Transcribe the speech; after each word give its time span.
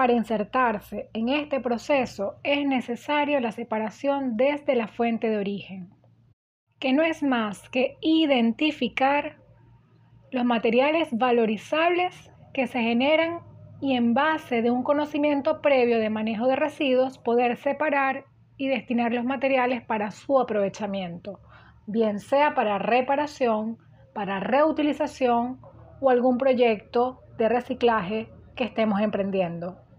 para 0.00 0.14
insertarse 0.14 1.10
en 1.12 1.28
este 1.28 1.60
proceso 1.60 2.36
es 2.42 2.66
necesario 2.66 3.38
la 3.38 3.52
separación 3.52 4.34
desde 4.34 4.74
la 4.74 4.88
fuente 4.88 5.28
de 5.28 5.36
origen, 5.36 5.90
que 6.78 6.94
no 6.94 7.02
es 7.02 7.22
más 7.22 7.68
que 7.68 7.98
identificar 8.00 9.36
los 10.30 10.46
materiales 10.46 11.10
valorizables 11.12 12.32
que 12.54 12.66
se 12.66 12.80
generan 12.80 13.40
y 13.82 13.94
en 13.94 14.14
base 14.14 14.62
de 14.62 14.70
un 14.70 14.84
conocimiento 14.84 15.60
previo 15.60 15.98
de 15.98 16.08
manejo 16.08 16.46
de 16.46 16.56
residuos 16.56 17.18
poder 17.18 17.58
separar 17.58 18.24
y 18.56 18.68
destinar 18.68 19.12
los 19.12 19.26
materiales 19.26 19.82
para 19.84 20.12
su 20.12 20.40
aprovechamiento, 20.40 21.40
bien 21.86 22.20
sea 22.20 22.54
para 22.54 22.78
reparación, 22.78 23.76
para 24.14 24.40
reutilización 24.40 25.60
o 26.00 26.08
algún 26.08 26.38
proyecto 26.38 27.20
de 27.36 27.50
reciclaje 27.50 28.30
que 28.56 28.64
estemos 28.64 29.02
emprendiendo. 29.02 29.89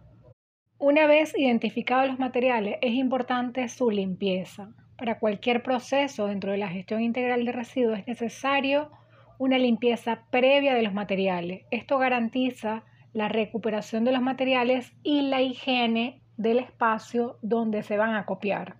Una 0.83 1.05
vez 1.05 1.37
identificados 1.37 2.07
los 2.07 2.17
materiales, 2.17 2.79
es 2.81 2.93
importante 2.93 3.67
su 3.67 3.91
limpieza. 3.91 4.69
Para 4.97 5.19
cualquier 5.19 5.61
proceso 5.61 6.25
dentro 6.25 6.53
de 6.53 6.57
la 6.57 6.69
gestión 6.69 7.01
integral 7.03 7.45
de 7.45 7.51
residuos 7.51 7.99
es 7.99 8.07
necesario 8.07 8.89
una 9.37 9.59
limpieza 9.59 10.23
previa 10.31 10.73
de 10.73 10.81
los 10.81 10.91
materiales. 10.91 11.65
Esto 11.69 11.99
garantiza 11.99 12.83
la 13.13 13.27
recuperación 13.27 14.05
de 14.05 14.11
los 14.11 14.23
materiales 14.23 14.91
y 15.03 15.21
la 15.21 15.43
higiene 15.43 16.23
del 16.37 16.57
espacio 16.57 17.37
donde 17.43 17.83
se 17.83 17.97
van 17.97 18.15
a 18.15 18.25
copiar. 18.25 18.77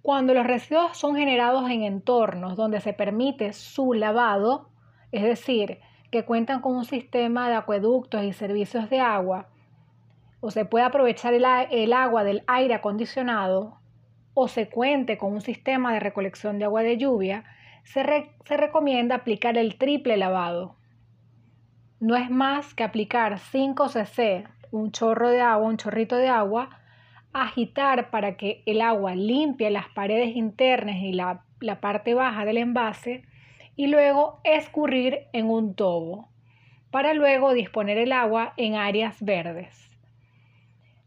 Cuando 0.00 0.32
los 0.32 0.46
residuos 0.46 0.96
son 0.96 1.16
generados 1.16 1.68
en 1.68 1.82
entornos 1.82 2.54
donde 2.54 2.80
se 2.80 2.92
permite 2.92 3.52
su 3.52 3.94
lavado, 3.94 4.68
es 5.10 5.24
decir, 5.24 5.80
que 6.12 6.24
cuentan 6.24 6.60
con 6.60 6.76
un 6.76 6.84
sistema 6.84 7.48
de 7.48 7.56
acueductos 7.56 8.22
y 8.22 8.32
servicios 8.32 8.88
de 8.88 9.00
agua, 9.00 9.48
o 10.44 10.50
se 10.50 10.66
puede 10.66 10.84
aprovechar 10.84 11.32
el, 11.32 11.92
agua 11.94 12.22
del 12.22 12.42
aire 12.46 12.74
acondicionado 12.74 13.78
o 14.34 14.46
se 14.46 14.68
cuente 14.68 15.16
con 15.16 15.32
un 15.32 15.40
sistema 15.40 15.94
de 15.94 16.00
recolección 16.00 16.58
de 16.58 16.66
agua 16.66 16.82
de 16.82 16.98
lluvia, 16.98 17.44
se, 17.84 18.04
se 18.44 18.56
recomienda 18.58 19.14
aplicar 19.14 19.56
el 19.56 19.78
triple 19.78 20.18
lavado. 20.18 20.76
No 21.98 22.14
es 22.14 22.28
más 22.28 22.74
que 22.74 22.84
aplicar 22.84 23.38
5 23.38 23.88
cc, 23.88 24.44
un 24.70 24.92
chorro 24.92 25.30
de 25.30 25.40
agua, 25.40 25.66
un 25.66 25.78
chorrito 25.78 26.16
de 26.16 26.28
agua, 26.28 26.68
agitar 27.32 28.10
para 28.10 28.36
que 28.36 28.62
el 28.66 28.82
agua 28.82 29.14
limpie 29.14 29.70
las 29.70 29.88
paredes 29.94 30.36
internas 30.36 30.96
y 30.96 31.12
la, 31.12 31.42
la 31.60 31.80
parte 31.80 32.12
baja 32.12 32.44
del 32.44 32.58
envase 32.58 33.24
y 33.76 33.86
luego 33.86 34.40
escurrir 34.44 35.20
en 35.32 35.48
un 35.48 35.74
tobo 35.74 36.28
para 36.90 37.14
luego 37.14 37.54
disponer 37.54 37.96
el 37.96 38.12
agua 38.12 38.52
en 38.58 38.74
áreas 38.74 39.24
verdes. 39.24 39.93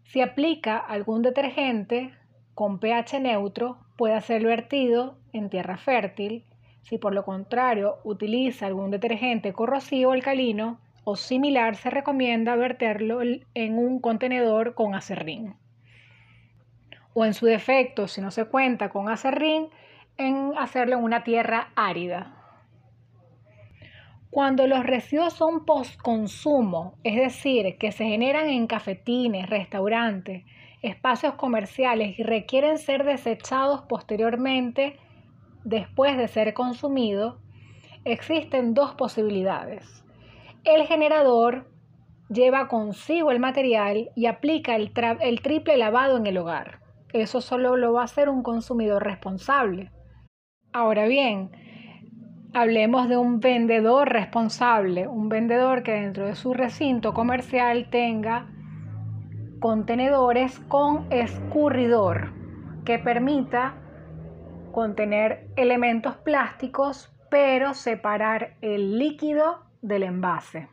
Si 0.08 0.22
aplica 0.22 0.78
algún 0.78 1.22
detergente 1.22 2.14
con 2.54 2.80
pH 2.80 3.20
neutro, 3.20 3.78
puede 3.98 4.20
ser 4.22 4.44
vertido 4.44 5.18
en 5.34 5.50
tierra 5.50 5.78
fértil. 5.78 6.46
Si 6.82 6.98
por 6.98 7.14
lo 7.14 7.26
contrario 7.26 7.98
utiliza 8.06 8.68
algún 8.68 8.90
detergente 8.90 9.52
corrosivo 9.52 10.14
alcalino 10.14 10.80
o 11.04 11.18
similar, 11.18 11.76
se 11.76 11.90
recomienda 11.90 12.56
verterlo 12.56 13.20
en 13.22 13.78
un 13.78 14.00
contenedor 14.00 14.76
con 14.76 14.96
acerrín. 14.96 15.56
O 17.14 17.26
en 17.26 17.34
su 17.34 17.46
defecto, 17.46 18.08
si 18.08 18.22
no 18.22 18.32
se 18.32 18.46
cuenta 18.46 18.90
con 18.90 19.10
acerrín, 19.10 19.68
en 20.18 20.54
hacerlo 20.58 20.98
en 20.98 21.04
una 21.04 21.26
tierra 21.26 21.72
árida. 21.76 22.37
Cuando 24.30 24.68
los 24.68 24.84
residuos 24.84 25.34
son 25.34 25.66
postconsumo, 25.66 26.96
es 27.04 27.16
decir, 27.16 27.78
que 27.78 27.92
se 27.92 28.06
generan 28.06 28.50
en 28.50 28.68
cafetines, 28.68 29.50
restaurantes, 29.50 30.44
espacios 30.82 31.36
comerciales 31.36 32.20
y 32.20 32.24
requieren 32.24 32.78
ser 32.78 33.04
desechados 33.04 33.84
posteriormente 33.84 34.98
después 35.64 36.18
de 36.18 36.28
ser 36.28 36.54
consumidos, 36.54 37.36
existen 38.04 38.74
dos 38.74 38.94
posibilidades. 38.96 40.04
El 40.64 40.86
generador 40.88 41.70
lleva 42.30 42.68
consigo 42.68 43.32
el 43.32 43.40
material 43.40 44.10
y 44.16 44.26
aplica 44.26 44.76
el, 44.76 44.92
el, 45.22 45.42
triple 45.42 45.78
lavado 45.78 46.18
en 46.18 46.28
el 46.28 46.38
hogar. 46.38 46.80
Eso 47.14 47.42
solo 47.42 47.78
lo 47.78 47.94
va 47.94 48.02
a 48.02 48.06
hacer 48.06 48.30
un 48.30 48.44
consumidor 48.44 49.04
responsable. 49.04 49.92
Ahora 50.74 51.08
bien, 51.08 51.52
Hablemos 52.60 53.08
de 53.08 53.18
un 53.18 53.40
vendedor 53.40 54.10
responsable, 54.10 55.08
un 55.08 55.30
vendedor 55.30 55.84
que 55.84 55.92
dentro 55.92 56.26
de 56.26 56.34
su 56.34 56.56
recinto 56.56 57.14
comercial 57.14 57.88
tenga 57.92 58.48
contenedores 59.60 60.58
con 60.68 61.06
escurridor 61.12 62.34
que 62.84 62.98
permita 62.98 63.76
contener 64.72 65.52
elementos 65.56 66.16
plásticos 66.16 67.14
pero 67.30 67.76
separar 67.76 68.56
el 68.62 68.98
líquido 68.98 69.60
del 69.84 70.02
envase. 70.02 70.68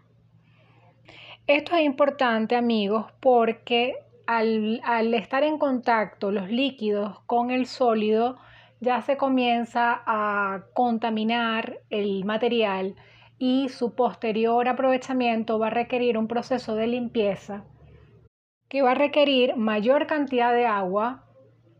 Esto 1.47 1.77
es 1.77 1.83
importante 1.83 2.57
amigos 2.57 3.13
porque 3.21 3.97
al, 4.27 4.81
estar 5.13 5.43
en 5.43 5.59
contacto 5.59 6.31
los 6.31 6.49
líquidos 6.49 7.21
con 7.27 7.51
el 7.51 7.67
sólido 7.67 8.39
ya 8.85 9.01
se 9.03 9.17
comienza 9.17 10.03
a 10.07 10.65
contaminar 10.75 11.81
el 11.91 12.25
material 12.25 12.95
y 13.39 13.69
su 13.71 13.95
posterior 13.95 14.69
aprovechamiento 14.69 15.59
va 15.59 15.69
a 15.69 15.71
requerir 15.71 16.19
un 16.19 16.29
proceso 16.29 16.77
de 16.77 16.87
limpieza 16.87 17.65
que 18.69 18.83
va 18.83 18.93
a 18.93 18.95
requerir 18.95 19.57
mayor 19.57 20.07
cantidad 20.07 20.53
de 20.53 20.67
agua 20.67 21.25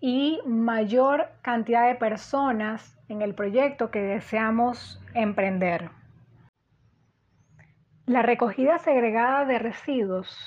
y 0.01 0.41
mayor 0.47 1.29
cantidad 1.43 1.87
de 1.87 1.95
personas 1.95 2.99
en 3.09 3.23
el 3.23 3.35
proyecto 3.35 3.91
que 3.91 4.01
deseamos 4.01 5.01
emprender. 5.15 5.91
La 8.07 8.23
recogida 8.23 8.79
segregada 8.79 9.45
de 9.45 9.59
residuos 9.59 10.39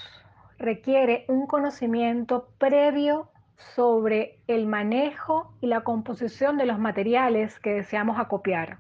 requiere 0.58 1.26
un 1.28 1.48
conocimiento 1.48 2.50
previo 2.58 3.30
sobre 3.58 4.40
el 4.48 4.68
manejo 4.68 5.54
y 5.62 5.68
la 5.68 5.82
composición 5.82 6.58
de 6.58 6.66
los 6.66 6.80
materiales 6.80 7.60
que 7.60 7.74
deseamos 7.74 8.20
acopiar. 8.20 8.78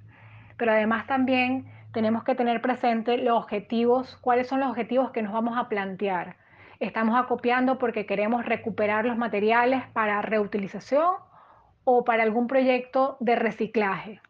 Pero 0.57 0.71
además 0.71 1.07
también 1.07 1.67
tenemos 1.91 2.23
que 2.23 2.35
tener 2.35 2.61
presente 2.61 3.17
los 3.17 3.37
objetivos, 3.37 4.17
cuáles 4.17 4.47
son 4.47 4.59
los 4.59 4.69
objetivos 4.69 5.11
que 5.11 5.23
nos 5.23 5.33
vamos 5.33 5.57
a 5.57 5.67
plantear. 5.67 6.35
Estamos 6.79 7.19
acopiando 7.19 7.79
porque 7.79 8.05
queremos 8.05 8.45
recuperar 8.45 9.05
los 9.05 9.17
materiales 9.17 9.83
para 9.93 10.21
reutilización 10.21 11.15
o 11.83 12.03
para 12.03 12.23
algún 12.23 12.47
proyecto 12.47 13.17
de 13.19 13.35
reciclaje. 13.35 14.21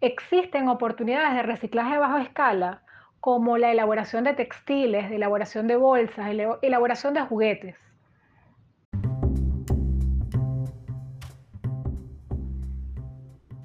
Existen 0.00 0.68
oportunidades 0.68 1.34
de 1.34 1.42
reciclaje 1.42 1.96
a 1.96 1.98
baja 1.98 2.22
escala, 2.22 2.82
como 3.20 3.58
la 3.58 3.70
elaboración 3.70 4.24
de 4.24 4.32
textiles, 4.32 5.10
de 5.10 5.16
elaboración 5.16 5.66
de 5.66 5.76
bolsas, 5.76 6.30
elaboración 6.62 7.12
de 7.12 7.20
juguetes. 7.20 7.89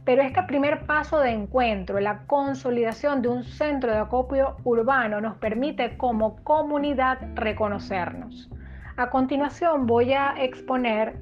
Pero 0.05 0.21
este 0.21 0.43
primer 0.43 0.85
paso 0.85 1.19
de 1.19 1.31
encuentro, 1.31 1.99
la 1.99 2.19
consolidación 2.27 3.23
de 3.23 3.27
un 3.27 3.43
centro 3.43 3.91
de 3.91 3.97
acopio 3.97 4.55
urbano, 4.63 5.19
nos 5.19 5.35
permite 5.37 5.97
como 5.97 6.43
comunidad 6.43 7.17
reconocernos. 7.33 8.49
A 8.97 9.09
continuación 9.09 9.87
voy 9.87 10.13
a 10.13 10.35
exponer 10.37 11.17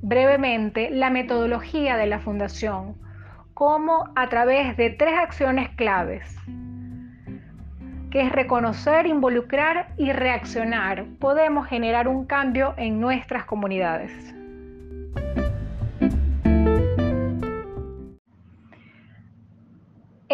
brevemente 0.00 0.90
la 0.90 1.10
metodología 1.10 1.96
de 1.96 2.06
la 2.06 2.20
Fundación, 2.20 2.96
como 3.54 4.10
a 4.16 4.28
través 4.30 4.78
de 4.78 4.90
tres 4.90 5.14
acciones 5.18 5.68
claves, 5.76 6.34
que 8.10 8.22
es 8.22 8.32
reconocer, 8.32 9.06
involucrar 9.06 9.92
y 9.98 10.10
reaccionar, 10.10 11.04
podemos 11.20 11.66
generar 11.66 12.08
un 12.08 12.26
cambio 12.26 12.74
en 12.76 12.98
nuestras 12.98 13.44
comunidades. 13.44 14.34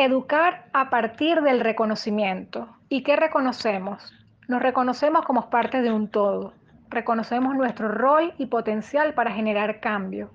Educar 0.01 0.67
a 0.73 0.91
partir 0.91 1.43
del 1.43 1.59
reconocimiento. 1.59 2.69
¿Y 2.89 3.03
qué 3.03 3.17
reconocemos? 3.17 4.15
Nos 4.47 4.63
reconocemos 4.63 5.25
como 5.25 5.51
parte 5.51 5.83
de 5.83 5.91
un 5.91 6.07
todo. 6.07 6.53
Reconocemos 6.89 7.57
nuestro 7.57 7.89
rol 7.89 8.33
y 8.39 8.47
potencial 8.47 9.15
para 9.15 9.33
generar 9.33 9.81
cambio. 9.81 10.31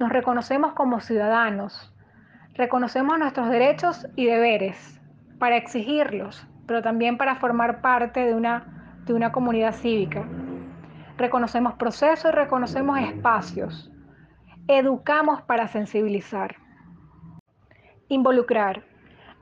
Nos 0.00 0.10
reconocemos 0.10 0.72
como 0.72 0.98
ciudadanos. 0.98 1.94
Reconocemos 2.54 3.16
nuestros 3.16 3.48
derechos 3.48 4.08
y 4.16 4.26
deberes 4.26 5.00
para 5.38 5.56
exigirlos, 5.56 6.44
pero 6.66 6.82
también 6.82 7.16
para 7.16 7.36
formar 7.36 7.82
parte 7.82 8.26
de 8.26 8.34
una, 8.34 8.98
de 9.04 9.14
una 9.14 9.30
comunidad 9.30 9.74
cívica. 9.74 10.24
Reconocemos 11.16 11.74
procesos 11.74 12.32
y 12.32 12.34
reconocemos 12.34 12.98
espacios. 12.98 13.88
Educamos 14.66 15.42
para 15.42 15.68
sensibilizar. 15.68 16.56
Involucrar 18.08 18.95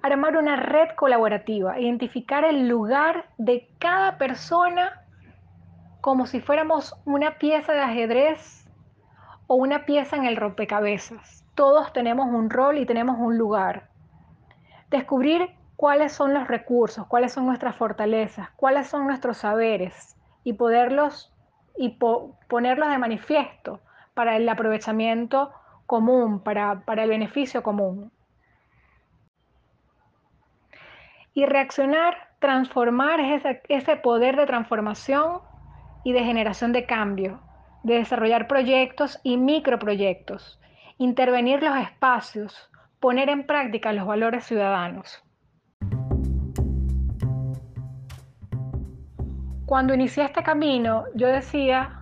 armar 0.05 0.37
una 0.37 0.57
red 0.57 0.91
colaborativa, 0.97 1.81
identificar 1.81 2.45
el 2.45 2.69
lugar 2.69 3.25
de 3.39 3.71
cada 3.79 4.19
persona 4.19 5.03
como 6.03 6.27
si 6.27 6.43
fuéramos 6.43 6.95
una 7.07 7.39
pieza 7.39 7.73
de 7.73 7.81
ajedrez 7.81 8.69
o 9.47 9.55
una 9.55 9.87
pieza 9.87 10.17
en 10.17 10.27
el 10.27 10.37
rompecabezas. 10.37 11.47
Todos 11.55 11.95
tenemos 11.95 12.27
un 12.27 12.51
rol 12.51 12.77
y 12.77 12.85
tenemos 12.85 13.17
un 13.19 13.39
lugar. 13.39 13.89
Descubrir 14.91 15.49
cuáles 15.77 16.13
son 16.13 16.35
los 16.35 16.49
recursos, 16.49 17.07
cuáles 17.07 17.33
son 17.33 17.47
nuestras 17.47 17.75
fortalezas, 17.75 18.51
cuáles 18.57 18.89
son 18.89 19.07
nuestros 19.07 19.39
saberes 19.39 20.19
y 20.45 20.53
poderlos 20.53 21.33
y 21.79 21.99
ponerlos 22.49 22.91
de 22.91 22.99
manifiesto 22.99 23.81
para 24.13 24.37
el 24.37 24.47
aprovechamiento 24.51 25.51
común, 25.87 26.41
para, 26.41 26.83
el 26.87 27.09
beneficio 27.09 27.63
común. 27.63 28.13
Y 31.35 31.47
reaccionar, 31.47 32.17
transformar 32.39 33.21
ese, 33.21 33.61
ese 33.69 33.97
poder 33.97 34.37
de 34.37 34.47
transformación 34.47 35.41
y 36.05 36.13
de 36.13 36.25
generación 36.25 36.73
de 36.73 36.87
cambio, 36.87 37.41
de 37.83 37.95
desarrollar 37.97 38.47
proyectos 38.47 39.21
y 39.23 39.37
microproyectos, 39.37 40.61
intervenir 40.97 41.63
los 41.63 41.77
espacios, 41.77 42.71
poner 43.01 43.29
en 43.29 43.47
práctica 43.47 43.93
los 43.93 44.07
valores 44.07 44.45
ciudadanos. 44.45 45.23
Cuando 49.67 49.95
inicié 49.95 50.25
este 50.25 50.43
camino, 50.43 51.05
yo 51.15 51.27
decía 51.27 52.01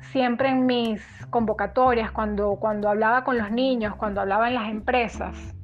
siempre 0.00 0.48
en 0.48 0.66
mis 0.66 1.02
convocatorias, 1.30 2.10
cuando, 2.12 2.56
cuando 2.56 2.88
hablaba 2.88 3.24
con 3.24 3.38
los 3.38 3.50
niños, 3.50 3.94
cuando 3.96 4.20
hablaba 4.20 4.48
en 4.48 4.54
las 4.54 4.68
empresas, 4.68 5.54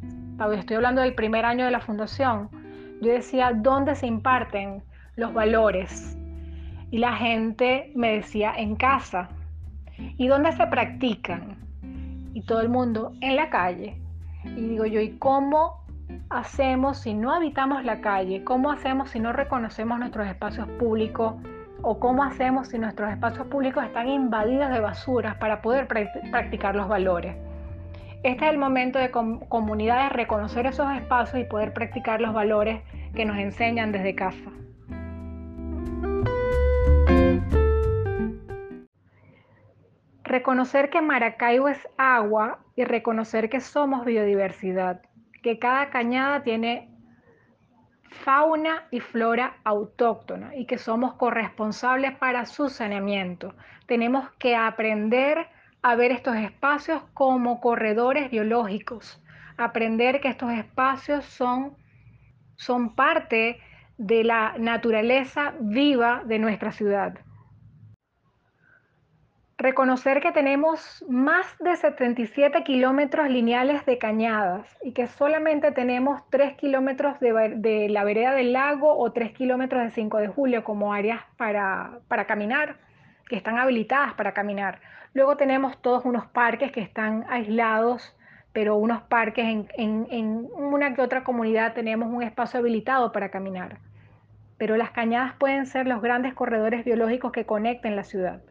estoy 0.54 0.76
hablando 0.76 1.02
del 1.02 1.14
primer 1.14 1.44
año 1.44 1.64
de 1.64 1.70
la 1.70 1.80
fundación, 1.80 2.50
yo 3.00 3.12
decía, 3.12 3.52
¿dónde 3.54 3.94
se 3.94 4.06
imparten 4.06 4.82
los 5.16 5.32
valores? 5.32 6.16
Y 6.90 6.98
la 6.98 7.16
gente 7.16 7.92
me 7.94 8.16
decía, 8.16 8.52
en 8.56 8.76
casa. 8.76 9.28
¿Y 9.96 10.26
dónde 10.26 10.52
se 10.52 10.66
practican? 10.66 11.56
Y 12.34 12.42
todo 12.42 12.60
el 12.60 12.68
mundo, 12.68 13.12
en 13.20 13.36
la 13.36 13.48
calle. 13.48 13.96
Y 14.44 14.60
digo 14.68 14.86
yo, 14.86 15.00
¿y 15.00 15.10
cómo 15.18 15.84
hacemos 16.28 16.98
si 16.98 17.14
no 17.14 17.32
habitamos 17.32 17.84
la 17.84 18.00
calle? 18.00 18.44
¿Cómo 18.44 18.70
hacemos 18.70 19.10
si 19.10 19.20
no 19.20 19.32
reconocemos 19.32 19.98
nuestros 19.98 20.26
espacios 20.26 20.68
públicos? 20.78 21.34
¿O 21.82 21.98
cómo 21.98 22.22
hacemos 22.22 22.68
si 22.68 22.78
nuestros 22.78 23.10
espacios 23.10 23.46
públicos 23.46 23.84
están 23.84 24.08
invadidos 24.08 24.70
de 24.70 24.80
basuras 24.80 25.36
para 25.36 25.62
poder 25.62 25.86
practicar 25.86 26.76
los 26.76 26.88
valores? 26.88 27.36
Este 28.22 28.44
es 28.44 28.50
el 28.52 28.58
momento 28.58 28.98
de 28.98 29.10
comunidades 29.10 30.12
reconocer 30.12 30.66
esos 30.66 30.92
espacios 30.92 31.40
y 31.40 31.44
poder 31.44 31.72
practicar 31.72 32.20
los 32.20 32.34
valores 32.34 32.82
que 33.14 33.24
nos 33.24 33.38
enseñan 33.38 33.92
desde 33.92 34.14
casa. 34.14 34.50
Reconocer 40.22 40.90
que 40.90 41.00
Maracaibo 41.00 41.68
es 41.68 41.88
agua 41.96 42.58
y 42.76 42.84
reconocer 42.84 43.48
que 43.48 43.60
somos 43.60 44.04
biodiversidad, 44.04 45.00
que 45.42 45.58
cada 45.58 45.88
cañada 45.88 46.42
tiene 46.42 46.90
fauna 48.10 48.86
y 48.90 49.00
flora 49.00 49.56
autóctona 49.64 50.54
y 50.54 50.66
que 50.66 50.76
somos 50.76 51.14
corresponsables 51.14 52.12
para 52.18 52.44
su 52.44 52.68
saneamiento. 52.68 53.54
Tenemos 53.86 54.30
que 54.32 54.54
aprender 54.54 55.48
a 55.82 55.96
ver 55.96 56.12
estos 56.12 56.36
espacios 56.36 57.02
como 57.14 57.60
corredores 57.60 58.30
biológicos, 58.30 59.22
aprender 59.56 60.20
que 60.20 60.28
estos 60.28 60.52
espacios 60.52 61.24
son, 61.24 61.76
son 62.56 62.94
parte 62.94 63.60
de 63.98 64.24
la 64.24 64.54
naturaleza 64.58 65.54
viva 65.60 66.22
de 66.24 66.38
nuestra 66.38 66.72
ciudad. 66.72 67.18
Reconocer 69.58 70.22
que 70.22 70.32
tenemos 70.32 71.04
más 71.06 71.46
de 71.58 71.76
77 71.76 72.64
kilómetros 72.64 73.28
lineales 73.28 73.84
de 73.84 73.98
cañadas 73.98 74.66
y 74.82 74.92
que 74.92 75.06
solamente 75.06 75.70
tenemos 75.70 76.22
3 76.30 76.56
kilómetros 76.56 77.20
de, 77.20 77.88
la 77.90 78.04
vereda 78.04 78.32
del 78.32 78.54
lago 78.54 78.96
o 78.96 79.12
3 79.12 79.32
kilómetros 79.32 79.82
de 79.82 79.90
5 79.90 80.16
de 80.16 80.28
julio 80.28 80.64
como 80.64 80.94
áreas 80.94 81.20
para, 81.36 82.00
caminar, 82.26 82.78
que 83.30 83.36
están 83.36 83.58
habilitadas 83.58 84.14
para 84.14 84.34
caminar. 84.34 84.80
Luego 85.14 85.36
tenemos 85.36 85.80
todos 85.80 86.04
unos 86.04 86.26
parques 86.26 86.72
que 86.72 86.80
están 86.80 87.24
aislados, 87.30 88.16
pero 88.52 88.74
unos 88.74 89.02
parques 89.02 89.46
en, 89.46 89.68
en 90.10 90.48
una 90.52 90.94
que 90.94 91.00
otra 91.00 91.22
comunidad 91.22 91.72
tenemos 91.72 92.08
un 92.12 92.24
espacio 92.24 92.58
habilitado 92.58 93.12
para 93.12 93.30
caminar. 93.30 93.78
Pero 94.58 94.76
las 94.76 94.90
cañadas 94.90 95.34
pueden 95.34 95.66
ser 95.66 95.86
los 95.86 96.02
grandes 96.02 96.34
corredores 96.34 96.84
biológicos 96.84 97.30
que 97.30 97.46
conecten 97.46 97.94
la 97.94 98.02
ciudad. 98.02 98.42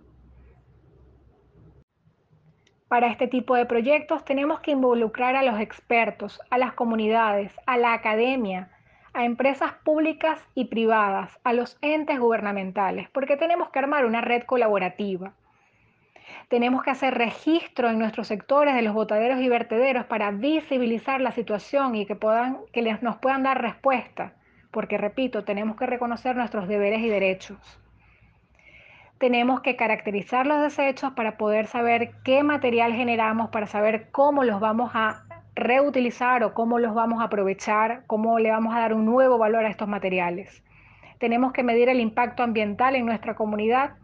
Para 2.88 3.08
este 3.08 3.28
tipo 3.28 3.56
de 3.56 3.66
proyectos 3.66 4.24
tenemos 4.24 4.62
que 4.62 4.72
involucrar 4.72 5.36
a 5.36 5.44
los 5.44 5.60
expertos, 5.60 6.40
a 6.50 6.58
las 6.58 6.72
comunidades, 6.72 7.52
a 7.66 7.78
la 7.78 7.94
academia, 7.94 8.70
a 9.14 9.26
empresas 9.26 9.74
públicas 9.84 10.40
y 10.56 10.66
privadas, 10.66 11.40
a 11.44 11.54
los 11.54 11.78
entes 11.82 12.20
gubernamentales, 12.20 13.10
porque 13.10 13.38
tenemos 13.38 13.70
que 13.70 13.80
armar 13.80 14.06
una 14.06 14.22
red 14.22 14.44
colaborativa. 14.44 15.34
Tenemos 16.48 16.84
que 16.84 16.92
hacer 16.92 17.16
registro 17.16 17.90
en 17.90 18.00
nuestros 18.00 18.28
sectores 18.28 18.76
de 18.76 18.82
los 18.82 18.94
botaderos 18.94 19.40
y 19.42 19.50
vertederos 19.50 20.06
para 20.06 20.32
visibilizar 20.32 21.22
la 21.22 21.32
situación 21.32 21.96
y 21.96 22.06
que, 22.06 22.16
puedan, 22.16 22.60
que 22.72 22.82
nos 23.02 23.18
puedan 23.18 23.44
dar 23.44 23.62
respuesta, 23.62 24.34
porque 24.72 24.98
repito, 24.98 25.44
tenemos 25.44 25.76
que 25.76 25.86
reconocer 25.86 26.36
nuestros 26.36 26.68
deberes 26.68 27.02
y 27.02 27.10
derechos 27.10 27.80
tenemos 29.20 29.60
que 29.60 29.76
caracterizar 29.76 30.48
los 30.48 30.62
desechos 30.62 31.12
para 31.12 31.38
poder 31.38 31.68
saber 31.68 32.12
qué 32.24 32.42
material 32.42 32.94
generamos, 32.94 33.50
para 33.50 33.68
saber 33.68 34.10
cómo 34.12 34.46
los 34.46 34.62
vamos 34.62 34.92
a 34.94 35.24
reutilizar 35.60 36.44
o 36.44 36.54
cómo 36.54 36.80
los 36.80 36.94
vamos 36.94 37.22
a 37.22 37.26
aprovechar, 37.26 38.04
cómo 38.08 38.40
le 38.40 38.52
vamos 38.52 38.74
a 38.76 38.80
dar 38.80 38.94
un 38.94 39.06
nuevo 39.06 39.38
valor 39.38 39.66
a 39.66 39.70
estos 39.70 39.88
materiales. 39.88 40.64
Tenemos 41.20 41.52
que 41.54 41.64
medir 41.64 41.90
el 41.90 42.00
impacto 42.00 42.44
ambiental 42.44 42.96
en 42.96 43.06
nuestra 43.06 43.36
comunidad 43.36 43.96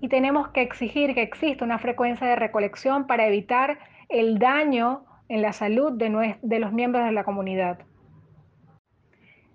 y 0.00 0.08
tenemos 0.08 0.48
que 0.48 0.62
exigir 0.62 1.14
que 1.14 1.22
exista 1.22 1.64
una 1.64 1.78
frecuencia 1.78 2.26
de 2.26 2.36
recolección 2.36 3.06
para 3.06 3.26
evitar 3.26 3.78
el 4.08 4.38
daño 4.38 5.04
en 5.28 5.42
la 5.42 5.52
salud 5.52 5.92
de, 5.92 6.38
de 6.42 6.58
los 6.58 6.72
miembros 6.72 7.04
de 7.04 7.12
la 7.12 7.24
comunidad. 7.24 7.78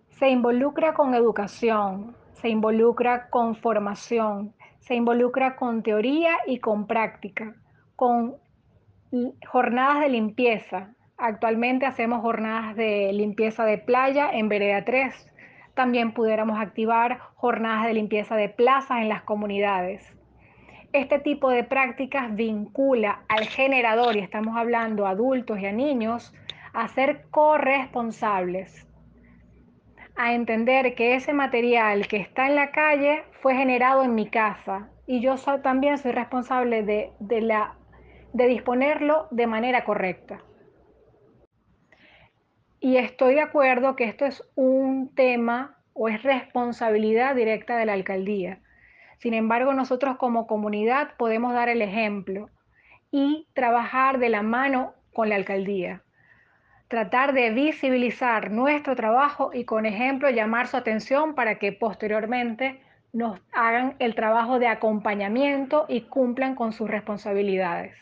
Se 0.09 0.29
involucra 0.29 0.93
con 0.93 1.13
educación, 1.13 2.15
se 2.33 2.49
involucra 2.49 3.29
con 3.29 3.55
formación, 3.55 4.53
se 4.79 4.95
involucra 4.95 5.55
con 5.55 5.83
teoría 5.83 6.37
y 6.45 6.59
con 6.59 6.87
práctica, 6.87 7.55
con 7.95 8.35
jornadas 9.47 10.01
de 10.01 10.09
limpieza. 10.09 10.94
Actualmente 11.17 11.85
hacemos 11.85 12.21
jornadas 12.21 12.75
de 12.75 13.11
limpieza 13.13 13.65
de 13.65 13.77
playa 13.77 14.29
en 14.31 14.49
Vereda 14.49 14.83
3. 14.83 15.13
También 15.73 16.13
pudiéramos 16.13 16.59
activar 16.59 17.19
jornadas 17.35 17.85
de 17.85 17.93
limpieza 17.93 18.35
de 18.35 18.49
plazas 18.49 19.01
en 19.01 19.09
las 19.09 19.23
comunidades. 19.23 20.13
Este 20.93 21.19
tipo 21.19 21.49
de 21.49 21.63
prácticas 21.63 22.33
vincula 22.35 23.23
al 23.27 23.45
generador, 23.45 24.15
y 24.15 24.19
estamos 24.19 24.57
hablando 24.57 25.05
a 25.05 25.11
adultos 25.11 25.59
y 25.59 25.65
a 25.65 25.71
niños, 25.71 26.33
a 26.73 26.87
ser 26.87 27.25
corresponsables 27.31 28.85
a 30.15 30.33
entender 30.33 30.95
que 30.95 31.15
ese 31.15 31.33
material 31.33 32.07
que 32.07 32.17
está 32.17 32.47
en 32.47 32.55
la 32.55 32.71
calle 32.71 33.23
fue 33.41 33.55
generado 33.55 34.03
en 34.03 34.15
mi 34.15 34.29
casa 34.29 34.89
y 35.05 35.21
yo 35.21 35.35
también 35.61 35.97
soy 35.97 36.11
responsable 36.11 36.83
de, 36.83 37.41
la, 37.41 37.75
de 38.33 38.47
disponerlo 38.47 39.27
de 39.31 39.47
manera 39.47 39.83
correcta. 39.83 40.41
Y 42.85 42.97
estoy 42.97 43.33
de 43.33 43.41
acuerdo 43.41 43.95
que 43.95 44.03
esto 44.03 44.27
es 44.27 44.43
un 44.53 45.09
tema 45.15 45.79
o 45.93 46.07
es 46.07 46.21
responsabilidad 46.21 47.33
directa 47.33 47.77
de 47.77 47.87
la 47.87 47.93
alcaldía. 47.93 48.59
Sin 49.17 49.33
embargo, 49.33 49.73
nosotros 49.73 50.17
como 50.17 50.45
comunidad 50.45 51.15
podemos 51.17 51.51
dar 51.55 51.67
el 51.67 51.81
ejemplo 51.81 52.51
y 53.09 53.47
trabajar 53.55 54.19
de 54.19 54.29
la 54.29 54.43
mano 54.43 54.93
con 55.15 55.29
la 55.29 55.35
alcaldía 55.35 56.03
tratar 56.87 57.33
de 57.33 57.49
visibilizar 57.49 58.51
nuestro 58.51 58.95
trabajo 58.95 59.49
y 59.51 59.65
con 59.65 59.87
ejemplo 59.87 60.29
llamar 60.29 60.67
su 60.67 60.77
atención 60.77 61.33
para 61.33 61.57
que 61.57 61.71
posteriormente 61.71 62.79
nos 63.13 63.39
hagan 63.51 63.95
el 63.97 64.13
trabajo 64.13 64.59
de 64.59 64.67
acompañamiento 64.67 65.85
y 65.87 66.01
cumplan 66.01 66.53
con 66.53 66.71
sus 66.71 66.87
responsabilidades. 66.87 67.95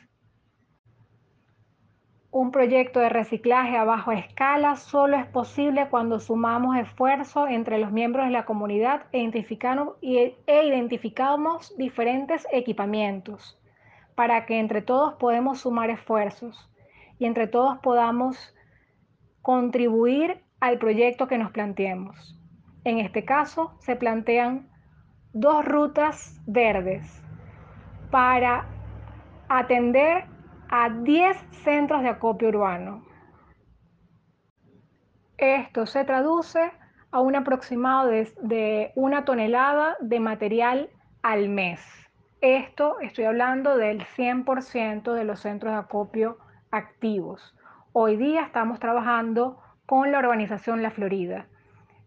Un 2.34 2.50
proyecto 2.50 3.00
de 3.00 3.10
reciclaje 3.10 3.78
a 3.78 3.84
baja 3.84 4.16
escala 4.16 4.75
solo 4.75 5.18
es 5.18 5.28
posible 5.28 5.88
cuando 5.92 6.20
sumamos 6.20 6.75
esfuerzo 6.78 7.48
entre 7.48 7.78
los 7.78 7.92
miembros 7.92 8.25
de 8.25 8.32
la 8.32 8.44
comunidad 8.44 9.04
e 9.12 9.20
e 9.22 10.66
identificamos 10.66 11.78
diferentes 11.78 12.48
equipamientos 12.52 13.62
para 14.16 14.48
que 14.48 14.60
entre 14.60 14.82
todos 14.82 15.13
podemos 15.13 15.60
sumar 15.60 15.92
esfuerzos 15.92 16.68
y 17.20 17.25
entre 17.25 17.46
todos 17.46 17.78
podamos 17.84 18.56
contribuir 19.44 20.44
al 20.60 20.80
proyecto 20.80 21.28
que 21.28 21.38
nos 21.38 21.52
planteemos. 21.52 22.36
En 22.84 22.98
este 22.98 23.25
caso, 23.25 23.75
se 23.78 23.96
plantean 23.96 24.72
dos 25.34 25.63
rutas 25.63 26.42
verdes 26.48 27.22
para 28.10 28.66
atender 29.50 30.33
a 30.75 30.89
10 30.89 31.38
centros 31.63 32.01
de 32.01 32.10
acopio 32.10 32.48
urbano. 32.48 33.06
Esto 35.38 35.86
se 35.86 36.03
traduce 36.03 36.72
a 37.12 37.22
un 37.22 37.36
aproximado 37.36 38.10
de, 38.10 38.92
una 38.96 39.24
tonelada 39.24 39.96
de 40.00 40.20
material 40.20 40.89
al 41.22 41.48
mes. 41.48 41.80
Esto 42.42 43.00
estoy 43.01 43.25
hablando 43.25 43.77
del 43.77 44.03
100% 44.18 45.13
de 45.13 45.24
los 45.25 45.42
centros 45.42 45.74
de 45.74 45.77
acopio 45.77 46.39
activos. 46.72 47.56
Hoy 47.92 48.18
día 48.18 48.42
estamos 48.42 48.80
trabajando 48.80 49.60
con 49.86 50.12
la 50.12 50.18
urbanización 50.18 50.82
La 50.82 50.89
Florida 50.89 51.50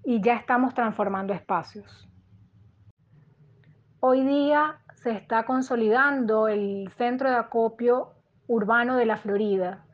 y 0.03 0.21
ya 0.23 0.35
estamos 0.35 0.75
transformando 0.75 1.33
espacios. 1.33 2.11
Hoy 4.01 4.25
día 4.25 4.81
se 4.97 5.13
está 5.13 5.45
consolidando 5.45 6.49
el 6.49 6.93
centro 6.97 7.31
de 7.31 7.37
acopio 7.37 8.16
urbano 8.47 8.97
de 8.97 9.07
La 9.07 9.17
Florida, 9.17 9.85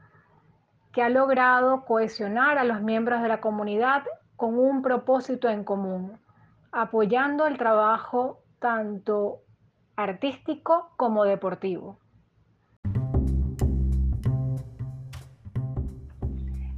que 0.93 1.03
ha 1.03 1.09
logrado 1.09 1.85
cohesionar 1.85 2.59
a 2.59 2.65
los 2.65 2.83
miembros 2.83 3.23
de 3.23 3.29
la 3.29 3.41
comunidad 3.41 4.05
con 4.37 4.59
un 4.59 4.83
propósito 4.83 5.49
en 5.49 5.65
común, 5.65 6.19
apoyando 6.71 7.47
el 7.47 7.57
trabajo 7.59 8.43
tanto 8.59 9.41
artístico 9.97 10.93
como 10.97 11.25
deportivo. 11.25 11.99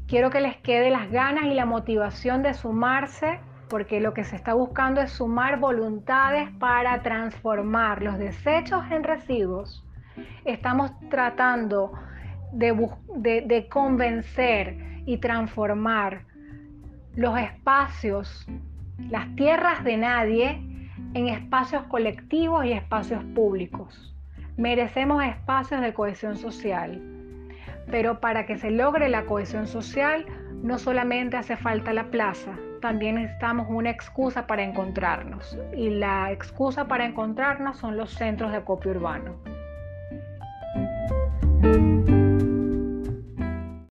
Quiero 0.06 0.30
que 0.30 0.40
les 0.40 0.56
quede 0.58 0.90
las 0.90 1.10
ganas 1.10 1.44
y 1.46 1.54
la 1.54 1.66
motivación 1.66 2.42
de 2.42 2.54
sumarse 2.54 3.40
porque 3.68 4.00
lo 4.00 4.14
que 4.14 4.22
se 4.22 4.36
está 4.36 4.54
buscando 4.54 5.00
es 5.00 5.10
sumar 5.10 5.58
voluntades 5.58 6.48
para 6.60 7.02
transformar 7.02 8.02
los 8.02 8.18
desechos 8.18 8.84
en 8.90 9.02
residuos. 9.02 9.84
Estamos 10.44 10.92
tratando 11.10 11.92
de, 12.52 13.66
convencer 13.68 14.76
y 15.06 15.18
transformar 15.18 16.22
los 17.14 17.38
espacios, 17.38 18.46
las 19.10 19.34
tierras 19.36 19.84
de 19.84 19.96
nadie, 19.96 20.60
en 21.14 21.28
espacios 21.28 21.84
colectivos 21.84 22.64
y 22.64 22.72
espacios 22.72 23.22
públicos. 23.34 24.14
Merecemos 24.56 25.22
espacios 25.24 25.80
de 25.80 25.94
cohesión 25.94 26.36
social, 26.36 27.00
pero 27.90 28.20
para 28.20 28.46
que 28.46 28.56
se 28.56 28.70
logre 28.70 29.08
la 29.08 29.24
cohesión 29.24 29.66
social 29.66 30.26
no 30.62 30.78
solamente 30.78 31.36
hace 31.36 31.56
falta 31.56 31.92
la 31.92 32.10
plaza, 32.10 32.56
también 32.80 33.16
necesitamos 33.16 33.66
una 33.70 33.90
excusa 33.90 34.46
para 34.46 34.62
encontrarnos. 34.62 35.58
Y 35.74 35.90
la 35.90 36.30
excusa 36.32 36.86
para 36.86 37.04
encontrarnos 37.04 37.78
son 37.78 37.96
los 37.96 38.12
centros 38.12 38.50
de 38.50 38.58
acopio 38.58 38.90
urbano. 38.90 39.53
thank 41.64 41.76
you 41.76 41.93